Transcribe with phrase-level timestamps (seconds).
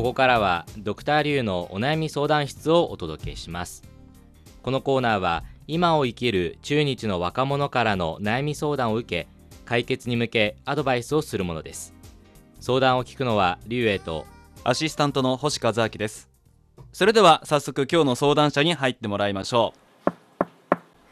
[0.00, 3.82] ここからはドクターリュウのお悩み相談室をお届けします。
[4.62, 9.28] このコーナーは今を生きる中日の若者からの悩み相談を受け
[9.66, 11.92] 解決に向けアドバイスをするものです。
[12.60, 14.24] 相談を聞くのはリュウエイと
[14.64, 16.30] アシスタントの星和明です。
[16.94, 19.74] それでは早速今日の相談者に入ってもらいましょ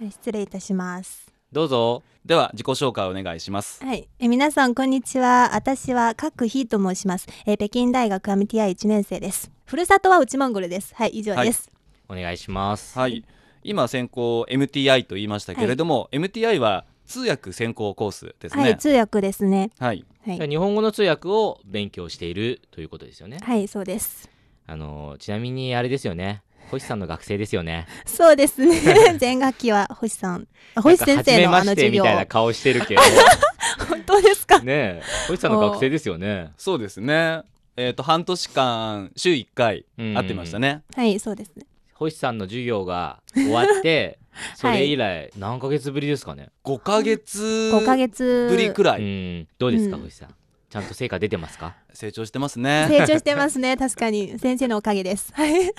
[0.01, 2.03] はい失礼いたしますどうぞ。
[2.05, 3.83] うでは自己紹介お願いします。
[3.83, 4.07] はい。
[4.19, 5.55] え皆さんこんにちは。
[5.55, 7.27] 私はカクヒと申します。
[7.47, 9.51] え北京大学 MTI1 年生です。
[9.65, 10.95] ふるさとは内モンゴルです。
[10.95, 11.71] はい以上です、
[12.07, 12.99] お願いします。
[12.99, 13.25] はい。
[13.65, 19.71] 今専攻 MTI と言いましたけれども、MTI は通訳専攻コースですはい、ね通訳ですね。
[19.79, 23.39] はい、はい、日本語の通訳を勉強しているということですよね。
[23.43, 24.29] はい、そうです。
[24.67, 27.87] あのちなみにあれですよね星さんの学生ですよね。
[28.07, 28.79] そうですね。
[29.19, 30.47] 全学期は星さん。
[30.75, 32.03] あ星先生のなんか初めましてあの授業。
[32.03, 33.01] みたいな顔してるけど。
[33.89, 34.59] 本当ですか？
[34.61, 35.03] ねえ。
[35.29, 36.53] 星さんの学生ですよね。
[36.57, 37.43] そうですね。
[37.77, 41.65] えっ、と半年間週1回会ってましたね、はいそうですね。
[41.95, 44.19] 星さんの授業が終わって
[44.57, 47.41] それ以来何ヶ月ぶりですかね、5ヶ月
[47.73, 48.73] 5ヶ月ぶり。
[48.73, 49.49] くらういん。
[49.59, 50.03] どうですか、うん。
[50.03, 50.35] 星さん？
[50.71, 51.77] ちゃんと成果出てますか？
[51.95, 52.87] 成長してますね。
[52.89, 53.77] 成長してますね。
[53.79, 54.39] 確かに。
[54.39, 55.33] 先生のおかげです。
[55.33, 55.71] は いい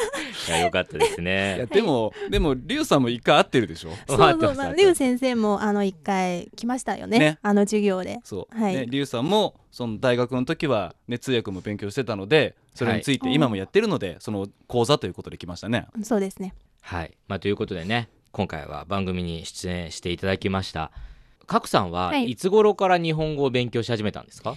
[0.49, 3.91] やよかったですいやねでも、でもリュウさんも一回会ってるでしょ？
[4.09, 7.19] そうそう、まあ、リュウ先生もあの一回来ましたよね。
[7.19, 7.37] ね。
[7.43, 8.17] あの授業で。
[8.23, 8.75] そう、はい。
[8.75, 13.35] ね、リュウさんもその大学の時は、ね、通訳も勉強してたのでそれについてはい。
[13.35, 15.85] 今もやってるので、その講座ということで来ましたね。
[16.01, 16.55] そうですね。
[16.81, 20.91] はい、まあ、ということでね今回は番組に出演していただきました。
[21.45, 22.35] 賀来さんははいい。
[22.35, 24.55] つ頃から日本語を勉強し始めたんですか、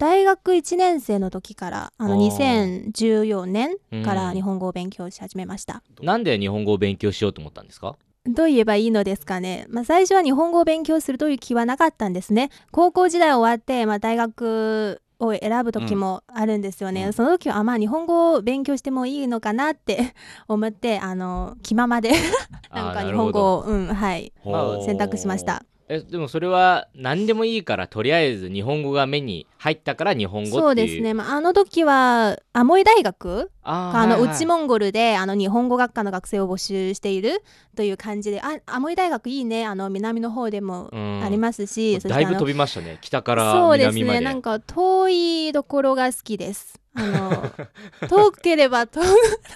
[0.00, 2.90] 大学1年生の時からあのあー。
[2.94, 4.02] 2014年かうん。
[4.02, 7.96] ら日本語を勉強し始めました、なんで日本語を勉強しようと思ったんですか？
[8.24, 12.48] どう言えばいいのですかね、まあ、最初は日本語を勉強するという気はなかったんですね。
[12.70, 17.12] 高校時代終わって、まあ、大学を選ぶ時もあるんですよね、うん。
[17.12, 20.14] その時はあまあ日本語を勉強してもいいのかなって
[20.48, 22.12] 思ってあの気ままで
[22.72, 25.62] なんか日本語を、うんはい、まあ選択しました
[25.92, 30.62] えでもそれは何でもいいからとりあえず日本語が目に入ったから日本語っていう。
[30.62, 34.30] そうですね、まあ、あの時はアモイ大学あーあのはいはい。
[34.30, 37.42] 内モンゴルであの日本語学科の学生を募集している
[37.74, 39.66] という感じであアモイ大学いいね。
[39.66, 41.24] あの南の方でもうん。
[41.24, 42.98] ありますし、そしてあのだいぶ飛びましたね。
[43.00, 44.24] 北からそうです南までね。
[44.26, 47.52] なんか遠いところが好きですあ
[48.00, 49.00] の遠ければ遠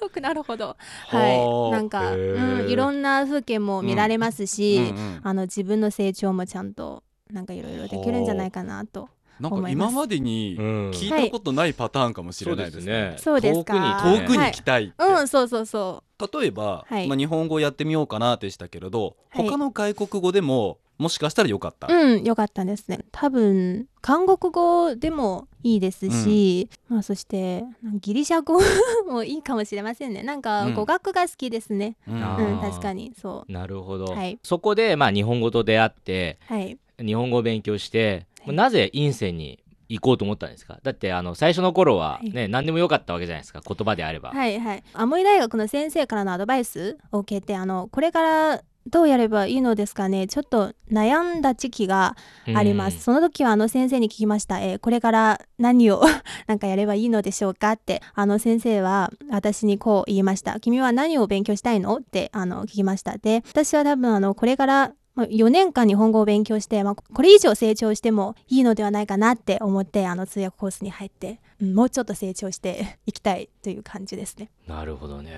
[0.01, 0.77] 遠くなるほど
[1.09, 9.09] ははあいなんか、うん、いろんな風景も見られますし、うんうんあの自分の成長もちゃんとなんかいろいろできるんじゃないかなと
[9.41, 9.93] なんか思います。
[9.93, 10.91] 今までにうん。
[10.91, 13.17] 聞いたことないパターンかもしれないですね。
[13.19, 13.75] そうですか。
[13.75, 17.09] 遠くに遠くに行きたいって、うんそうそうそ例えば、はい。
[17.09, 19.49] まあ、日本語やってみようかなでしたけれど、はい。
[19.49, 23.01] 他の外国語でももしかしたらよかった、ううんよかったですね。
[23.11, 27.65] 多分韓国語でもいいですし、まあそして
[28.01, 28.61] ギリシャ語
[29.11, 30.23] もいいかもしれませんね。
[30.23, 30.75] なんかうん。
[30.75, 31.97] 語学が好きですね。
[32.07, 32.15] うん。
[32.15, 32.19] う
[32.57, 33.53] ん確かにそう。
[33.53, 34.39] なるほど、はい。
[34.43, 36.79] そこでまあ日本語と出会ってはい。
[36.99, 38.55] 日本語を勉強して、はい。
[38.55, 40.79] なぜ院生に行こうと思ったんですか？
[40.83, 42.31] だってあの最初の頃ははい。
[42.31, 44.83] ね、何でもよかったわけじゃないですか言葉であれば、はいはい。
[44.93, 50.27] アモイ大学の先生からのアドバイスを受けてあのこれからどうやればいいのですかね？
[50.27, 52.17] ちょっと悩んだ時期が
[52.55, 56.03] あります、その時はあの先生に聞きました、えーこれから何を
[56.47, 61.97] なんかやればいいのでしょうかってあの先生は私にこう言いました君は何を勉強したいの？
[61.97, 63.17] ってあの聞きました。
[63.19, 74.51] で私は多分あのこれからまあ4年間日本語を勉強して、まあ、これ以上成長してもいいのではないかなって思ってあの通訳コースに入って、うんもうちょっと成長していきたいという感じですね。
[74.67, 75.37] なるほどね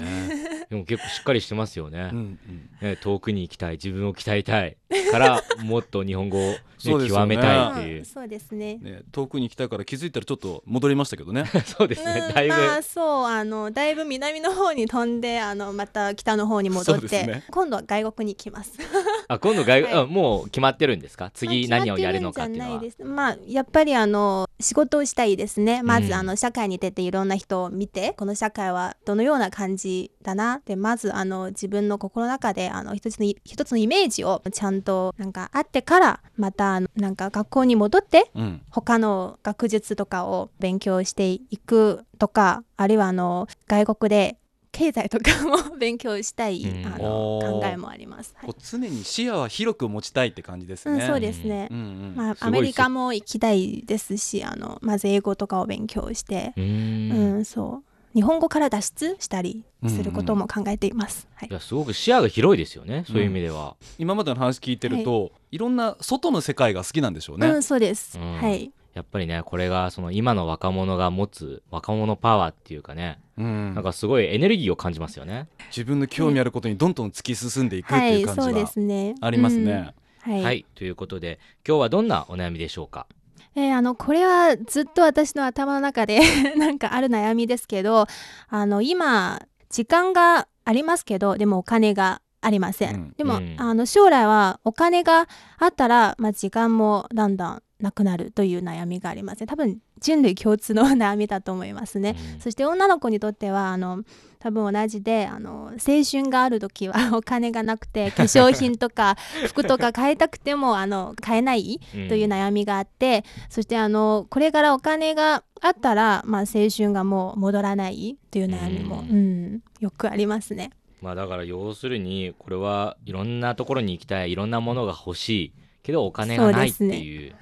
[0.70, 2.38] でも結構しっかりしてますよね,、うんうん。
[2.80, 4.76] ね遠くに行きたい自分を鍛えたい
[5.10, 7.98] からもっと日本語を、ね極めたいっていう。
[8.00, 8.76] うん、そうですね。
[8.76, 11.44] ね、遠くに来たから気づいたらちょっと戻りましたけどね。
[11.64, 12.30] そうですね。
[12.32, 18.74] だいぶ、うん、まあそうあのだいぶ南の方に飛んであのまた北の方に戻って、今度は外国に行きます。
[19.28, 19.92] あ今度外、はい。
[19.94, 21.30] あもう決まってるんですか？
[21.32, 22.80] 次まあ何をやるのかっていうのは。
[22.80, 23.42] 決まってるんじゃないです。
[23.42, 25.82] まあやっぱりあの仕事をしたいですね。
[25.82, 38.62] まず、うんあの社会に出ていろんな人を見てこの社会はどのような感じだなでまずあの自分の心の中であの一つの一つのイメージをちゃんとなんかあってからまたあのなんか学校に戻ってうん。
[38.70, 44.38] 他の学術とかを勉強していくとかあるいはあの外国で
[44.76, 45.30] 経済とか
[45.70, 46.86] も勉強したい、うん。
[46.86, 48.34] あの考えもあります。
[48.36, 48.52] はい。
[48.52, 51.00] こう常に視野は広く持ちたいって感じですね。
[51.00, 51.68] うん、そうですね。
[51.70, 57.38] うんうんまあ、アメリカも行きたいですしあのまず英語とかを勉強して、うん。
[57.38, 57.96] んそう。
[58.14, 61.26] 日本語から脱出したりすることも考えています。
[61.34, 61.48] はい。
[61.50, 63.04] いやすごく視野が広いですよね。
[63.06, 67.46] そういう意味では、今までの話聞いてると、い、ろんな外の世界が好きなんでしょうね。
[67.48, 68.18] うん、そうです。
[68.18, 68.40] うん。
[68.40, 68.72] はい。
[68.96, 73.74] やっぱりねこれがその今の若者が持つ若者パワーっていうかね、うん。
[73.74, 75.48] なんかすごいエネルギーを感じますよね。
[75.68, 79.14] 自分の興味あることにどんどん突き進んでいくってはいいう感じそうではすね。
[79.20, 79.92] ありますね。
[80.26, 80.32] うん。
[80.32, 81.38] はい、はい、ということで
[81.68, 83.06] 今日はどんなお悩みでしょうか？
[83.54, 86.20] えーあのこれはずっと私の頭の中で
[86.56, 88.06] なんかある悩みですけど
[88.48, 93.14] あの今時間がありますけどでもお金がありません、うん。
[93.16, 93.56] でも、うん。
[93.58, 95.28] あの将来はお金が
[95.58, 99.46] あったら、まあ、時間もだんだんなくなるという悩みがありますね。
[99.46, 102.40] 多分人類共通の悩みだと思いますね、うん。
[102.40, 104.02] そして女の子にとってはあの
[104.38, 120.70] 多分同じであの青春がある時は お金がなくて化粧品とか 服とか買いたくてもあの買えないという悩みがあって、そしてあのこれからお金があったら、まあ、青春がもう戻らないという悩みも、ううんよくありますね。
[121.02, 125.52] まあだから要するにこれはいろんなところに行きたいいろんなものが欲しい
[125.86, 127.34] けどお金がないっていう。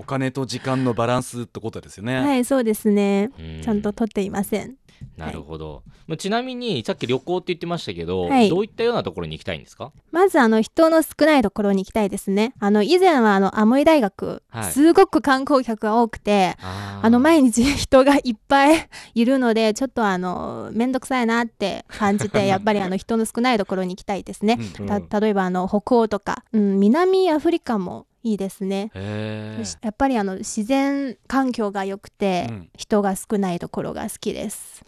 [0.00, 2.20] お金と時間のバランスってことですよね。
[2.20, 3.30] はいそうですね。
[3.38, 3.62] うん。
[3.62, 4.76] ちゃんと取っていません。
[5.16, 8.48] なるほど、まあちなみにさっき旅行って言ってましたけど、はい。
[8.48, 9.92] どういったようなところに行きたいんですか？
[10.12, 12.54] まずあの人の少ないところに行きたいですね。
[12.58, 14.72] あの以前はあのアモイ大学、はい。
[14.72, 24.58] すごく観光客が多くてあの毎日人がいっぱいいるのでちょっとあのめんどくさいなって感じて やっぱりあの人の少ないところに行きたいですね。
[24.78, 25.00] うんうん。
[25.08, 28.90] た例えばあの北欧とか、うん、南アフリカもいいですね。
[28.94, 32.70] やっぱりあの自然環境が良くて、うん。
[32.76, 34.84] 人が少ないところが好きです。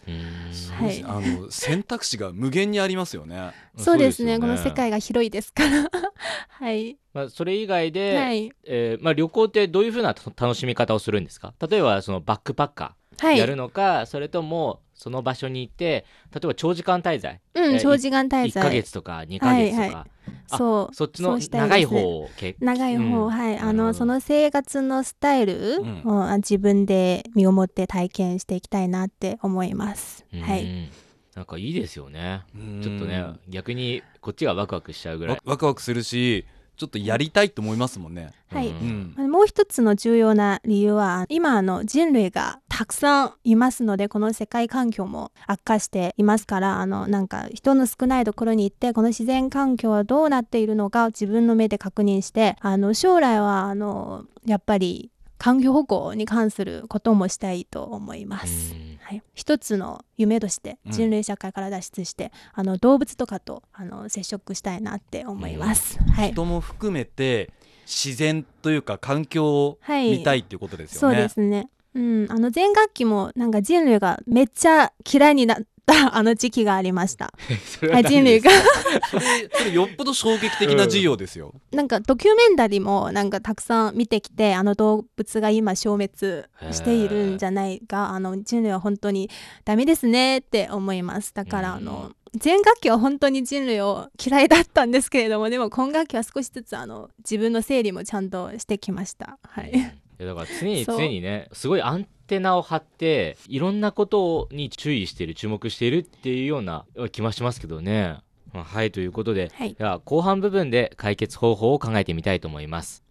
[0.77, 1.03] はい。
[1.03, 3.51] あの選択肢が無限にありますよね。
[3.77, 4.33] そうですね。
[4.33, 5.89] よこの世界が広いですから。
[6.49, 11.53] はい、まあ、それ以外で、はい、えーまあ、旅行ってどういうふうなた楽しみ方をするんですか？
[11.67, 17.41] 例えばそのバックパッカはい、ーやるのか、それともその場所に行って例えば長時間滞在。
[17.55, 18.71] うん、え長時間滞1ヶ在。
[18.71, 20.07] 月とか2ヶ月とか、はいは
[20.49, 23.29] あそう、そっちの長い方をけ長い方、うん。
[23.29, 26.01] はい、あのその生活のスタイルうん。
[26.05, 30.25] をあ自分で身をもって体験していきたいなって思います。
[30.33, 30.41] うん。
[30.41, 30.89] はい、
[31.35, 32.43] なんかいいですよね。
[32.81, 35.35] ちょっとうんね逆にこっちがワクワクしちゃうぐらい。
[35.35, 36.45] わワクワクするし
[36.77, 38.31] ちょっとやりたいと思いますもんね。
[38.49, 38.69] はい。
[38.69, 39.15] うん。
[39.29, 58.73] もう一つの重要な理由は今あの人類がたくさんいますのでこの世界環境も悪化していますからあのなんか人の少ないところに行ってこの自然環境はどうなっているのかを自分の目で確認してあの将来はあのやっぱり環境保護に関することもしたいと思います。
[58.73, 65.99] うんはい、一つの夢としてうん人類社会から脱出して、あの動物とかとあの接触したいなって思います。
[66.13, 67.51] はい、人も含めて
[67.85, 71.23] 自然というか環境をはい見たいっていうことですそうよね。
[71.23, 71.69] ですね。
[71.95, 75.63] うん、あの全学期もなんか人類がめっちゃ嫌いになった
[76.15, 77.33] あの時期がありました。
[78.07, 78.51] 人類が
[79.11, 81.53] それそれよっぽど衝撃的な授業ですよ。
[81.71, 89.29] なんかドキュメンタリーもなんかたくさん見てきてあの動物が今消滅しているんじゃないかあの人類は本当に
[89.65, 91.33] ダメですねって思います。
[91.33, 92.13] だからあの
[92.43, 99.37] 前学期は本当に人類を嫌いだったんですけれどもでも今学期は少しずつあの自分の整理もちゃんとしてきました。
[99.43, 100.02] はい。
[100.19, 108.17] うんいやだから常に常にねすごいアンテナを張っていろんなことに注意している注目しているっていうような気はしますけどね。
[108.53, 109.73] まあはいということではい。
[109.73, 113.03] では後半部分で解決方法を考えてみたいと思います。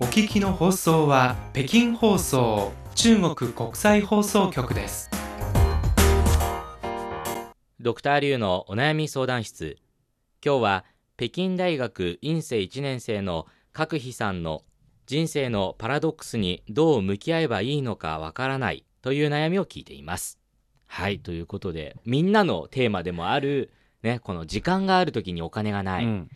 [0.00, 5.10] お聞きの放送は北京放送中国国際放送局です。
[7.80, 9.78] ドクターリュウのお悩み相談室
[10.44, 10.84] 今日は
[11.18, 14.62] 北京大学院生1年生の角飛さんの
[15.06, 20.38] 人生のパラドックスにどう向き合えばいいのかわからないという悩みを聞いています。
[20.86, 23.72] はいということでみんなのテーマでもある
[24.04, 26.28] ねこの時間がある時にお金がない、うん。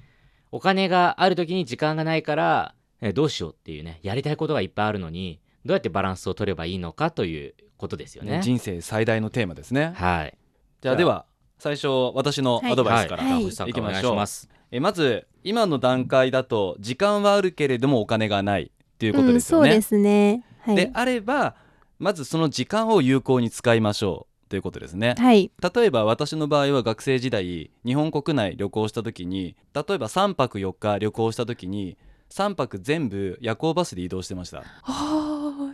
[0.50, 8.40] お金がある時に時間がないから、ねどうしようっていうねやりたいことがいっぱいあるのにどうやってバランスを取ればいいのかということですよね。
[8.42, 9.92] 人生最大のテーマですね。
[9.94, 10.36] はい。
[10.80, 11.26] じゃあでは
[11.60, 13.30] 最初私のアドバイスから、はい。
[13.30, 14.04] じゃあ星さんからお願い。
[14.04, 19.68] しますえまず今の段階だと時間はあるけれどもお金がないっていうことうん、ですよね。
[19.68, 20.44] そうですね。
[20.60, 20.76] はい。
[20.76, 21.56] であれば
[21.98, 25.14] まずその時間を有効に使いましょうということですね。
[25.18, 25.50] はい。
[25.74, 31.98] 例えば私の場合は学生時代日本国内旅行した時に例えば3泊4日旅行した時に
[32.30, 34.64] 3泊全部夜行バスで移動してました。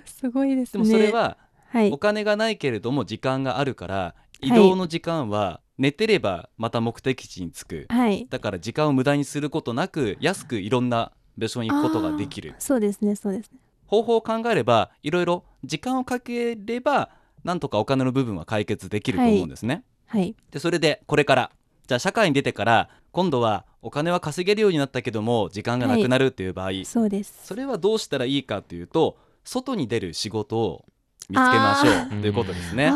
[0.07, 0.85] すごいですね。
[0.85, 1.39] でもそれは
[1.71, 1.99] はいお。
[1.99, 8.27] 金がないけれども時間があるから移動の時間は寝てればまた目的地に着くはい。
[8.29, 13.59] だから時間を無駄にすることなく安くいろんな場所に行くことができるそうですね、そうですね。
[13.87, 17.11] 方法を考えればいろいろ時間をかければ
[17.45, 19.85] なんとかお金の部分は解決できると思うんですね。
[20.07, 20.35] はい。
[20.51, 21.51] でそれでこれから
[21.87, 30.85] じゃあ社会に出てから今度はお金は稼げるようになったけども時間がなくなるっていう場合、そうですそれはどうしたらいいかというと外に出る仕事を
[31.31, 32.93] 見つけましょうということですね。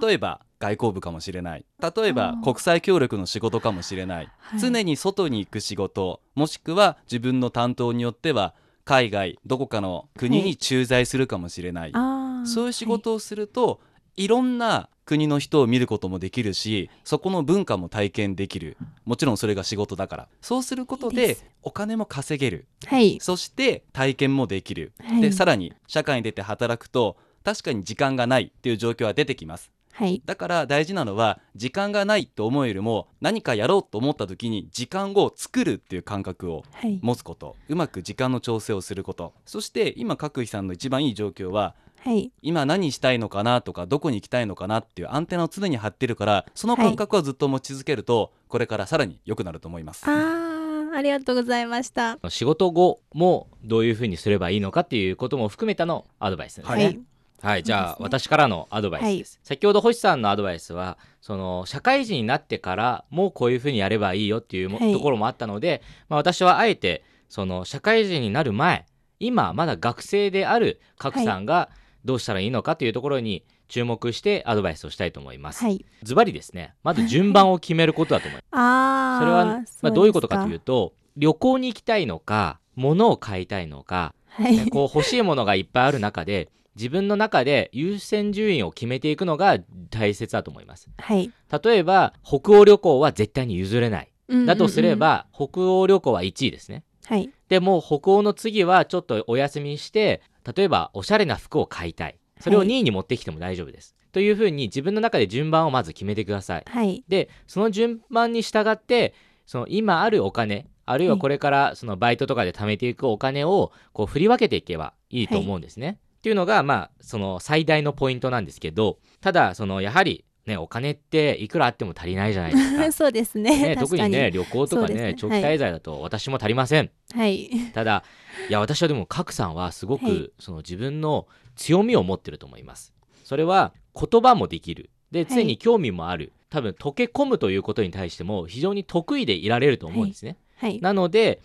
[0.00, 1.64] 例えば外交部かもしれない。
[1.80, 4.60] 例えば国際協力の仕事かもしれない、はい。
[4.60, 6.20] 常に外に行く仕事。
[6.34, 13.80] もしくは自分の担当によっては海外どこかの国に駐在するかもしれない、あーそういう仕事をすると、
[14.16, 18.76] い、ろんな国の人を見ることもできるしそこの文化も体験できる。
[19.04, 20.28] もちろんそれが仕事だから。
[20.42, 22.66] そうすることでお金も稼げる。
[22.86, 23.18] はい。
[23.20, 25.20] そして体験もできる、はい。
[25.22, 30.22] でさらに社会に出て働くと確かに時間がないっていう状況は出てきますはい。
[30.24, 37.00] だから大事なのは時間がないと思うよりも何かやろうと思った時に時間を作るっていう感覚をはい。
[37.02, 37.56] 持つこと。
[37.68, 39.34] うまく時間の調整をすること。
[39.44, 41.74] そして今角井さんの一番いい状況は
[42.04, 42.30] はい。
[42.42, 50.04] 今何したいのかなとかどこに行きたいのかなっていうアンテナを常に張ってるからその感覚をずっと持ち続けると、これからさらに良くなると思います。
[50.08, 50.48] あー
[50.96, 52.18] ありがとうございました。
[52.28, 56.84] 仕事後もどういうふうにすればいいのかっていうことも含めたのアドバイスですね。
[56.84, 57.00] はい
[57.40, 59.40] はい、じゃあ、私からのアドバイスです。
[59.42, 64.92] 先ほど星さんのアドバイスは、その社会人になってからもうこういうふうにやればいいよっていうも、はい。
[64.92, 68.86] ところもあったので、まあ、私はあえてその社会人になる前、
[69.20, 71.70] 今まだ学生である角さんが
[72.04, 75.62] どうしたらいいのかというところに注目してアドバイスをしたいと思います。
[75.62, 75.84] はい。
[76.02, 78.44] ズバリですね、まず順番を決めることだと思います。
[78.56, 79.44] ああそれは、
[79.82, 84.56] まあ、どういうことかといううと、旅行に行きたいのか、物を買いたいのか、はい。
[84.56, 89.58] ねこう欲しいものがいっぱいある中で自分の中で優先順位を決めていくのが
[89.90, 90.88] 大切だと思います。
[90.96, 91.32] はい。
[91.62, 94.12] 例えば北欧旅行は絶対に譲れない。
[94.28, 94.46] うんうんうん。
[94.46, 96.84] だとすれば、北欧旅行は1位ですね。
[97.06, 97.30] はい。
[97.48, 100.20] でもう北欧の次はちょっとお休みして
[100.54, 102.18] 例えばおしゃれな服を買いたい。
[102.38, 102.68] それをはい。
[102.68, 106.64] 2位に持ってきても大丈夫です、というふうに自分の中で順番をまず決めてください。
[106.66, 107.02] はい。
[107.08, 109.14] でその順番に従って
[109.46, 115.98] その今あるお金あるいはこれからそのバイトとかで貯めていくお金をこう振り分けていけばいいと思うんですね。
[116.18, 122.92] っていうのがまあその最大のポイントなんですけどただそのやはりねお金っていくらあっても足りないじゃないですか。
[122.92, 123.74] そうですね。
[123.74, 125.14] ね、特にね旅行とかねね。
[125.16, 126.90] 長期滞在だと私も足りません。
[127.14, 127.50] はい。
[127.72, 128.02] ただ
[128.48, 130.30] いや私はでも賀来さんはすごく、はい。
[130.40, 132.92] その自分の強みを持ってると思います。
[133.22, 134.90] それは言葉もできる。
[135.12, 135.34] ではい。
[135.34, 140.80] 常に興味もある、多分溶け込むということに対しても非常に得意でいられると思うんですね、はい。
[140.80, 141.40] なので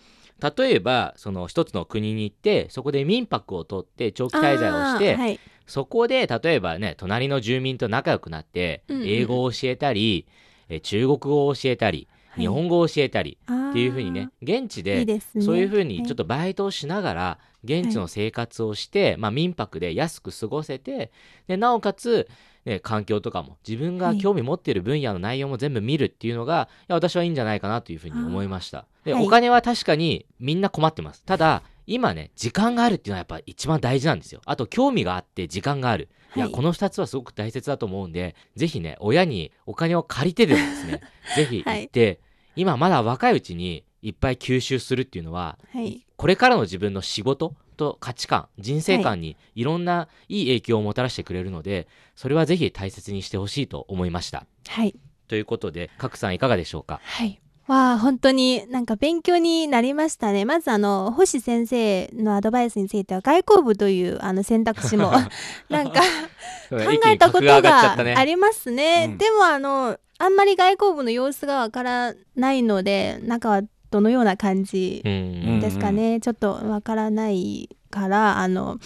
[0.56, 5.40] 例えばその一つの国に行ってそこで民泊を取って長期滞在をして、はい。
[5.66, 10.26] そこで例えばね隣の住民と仲良くなってうんうん英語を教えたり、
[10.68, 21.12] え中国語を教えたりはい日本語を教えたりっっていうふうにね現地でそういうふうにちょっととバイトをしながら現地の生活をして、まあ、民泊で安く過ごせて
[21.46, 22.28] でなおかつ、
[22.64, 28.86] ね、環境とかも自分が興味持っている分野の内容も全部見るっていうのが、い、や私はいいんじゃないかなというふうに思いました。
[29.04, 29.26] で、はい。
[29.26, 31.24] お金は確かにみんな困ってます。
[31.24, 34.40] ただ今ね時間があるっていうのはやっぱ一番大事なんですよ。
[34.44, 36.08] あと興味があって時間がある。
[36.36, 36.38] い。
[36.38, 41.00] やはいこの2つはすごく大切だと思うんでぜひね親にお金を借りてでもですね
[41.36, 42.20] ぜひ行って、
[42.56, 46.04] 今まだ若いうちにいっぱい吸収するっていうのははい。
[46.16, 54.46] これからの自分の仕事と価値観人生観にいろんないい影響をもたらしてくれるので、それはぜひ大切にしてほしいと思いました。
[54.68, 54.94] はい。
[55.26, 57.00] ということで賀来さんいかがでしょうか？
[57.02, 60.44] はいわあ本当になんか勉強になりましたね。
[60.44, 65.12] まずあの星先生のアドバイスについては外交部というあの選択肢も
[65.70, 66.00] なんか
[66.68, 69.18] 考えたことがありますね、うん。
[69.18, 75.60] でもあのあんまり外交部の様子がわからないので中はどのような感じうん。
[75.60, 78.78] ですかね、ちょっとわからないからあの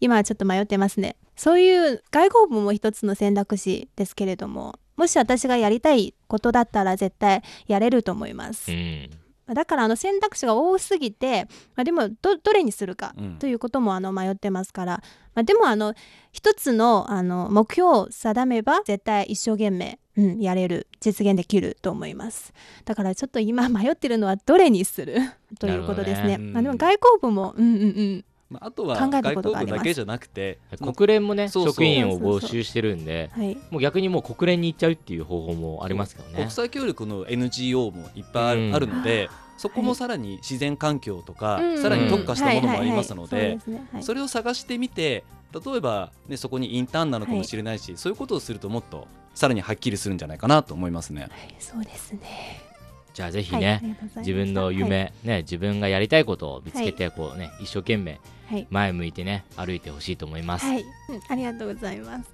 [0.00, 1.16] 今はちょっと迷ってますね。
[1.36, 9.10] そういう外交部も一つの選択肢ですけれどももし私がやりたいことだったら絶対やれると思います、うん。
[9.54, 13.38] だからあの選択肢が多すぎて、まあ、でもどどれにするかうん。
[13.38, 15.02] ということもあの迷ってますから、
[15.34, 15.94] まあ、でもあの
[16.30, 22.52] 一つのあの目標を定めば絶対一生懸命、うん、やれる実現できると思います。
[22.84, 25.16] だからちょっと今迷ってるのはどれにする？
[25.58, 26.38] ということですね。
[26.38, 26.38] ね。
[26.38, 30.58] まあ、でも外交部もうんうんうんまあ、あとは考えた外ことがあります交部だけじゃなくて
[30.94, 31.72] 国連もねそうそう。
[31.72, 33.56] 職員を募集してるんではい。
[33.70, 36.36] もう逆にもう国連に行っちゃうっていう方法もありますけどね。
[36.36, 36.50] 国。
[36.50, 43.58] 際協力の NGO もいっぱいある,、のでそこもさらに自然環境とか、うんさらに特化したものもありますのはいはいはい。
[43.96, 51.22] でそれを探してみて例えば、ね、そこにインターンなのかもしれないし、そういうことをするともっとさらにはっきりするんじゃないかなと思いますね。
[51.22, 52.71] はいそうですね
[53.14, 58.66] じゃあぜひはいね、ありがとうござい自分の夢、ね自分がやりたいことを見つけてこうね一生懸命はい。
[58.70, 60.66] 前向いてね歩いてほしいと思います。
[60.66, 60.84] はい、
[61.28, 62.30] ありがとうございます。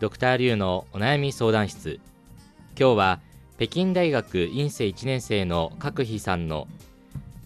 [0.00, 2.00] ドクターリュウのお悩み相談室。
[2.78, 3.20] 今日は
[3.56, 6.66] 北京大学院生1年生の角飛さんの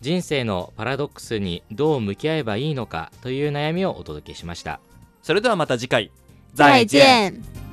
[0.00, 4.81] 人生のパラドックスにどう向き合えばいいのかという悩みをお届けしました。
[5.23, 6.11] それではまた次回。
[6.55, 7.63] 再见。